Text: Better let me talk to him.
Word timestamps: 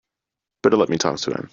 Better 0.63 0.77
let 0.77 0.89
me 0.89 0.97
talk 0.97 1.19
to 1.19 1.31
him. 1.31 1.49